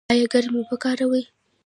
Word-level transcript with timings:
ایا 0.11 0.25
ګرمې 0.33 0.57
اوبه 0.59 0.75
کاروئ؟ 0.83 1.23